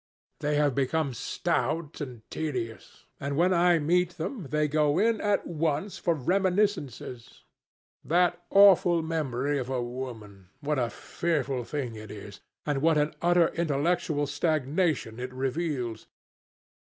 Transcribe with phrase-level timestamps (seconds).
[0.39, 5.45] They have become stout and tedious, and when I meet them, they go in at
[5.45, 7.43] once for reminiscences.
[8.03, 10.49] That awful memory of woman!
[10.59, 12.39] What a fearful thing it is!
[12.65, 16.07] And what an utter intellectual stagnation it reveals!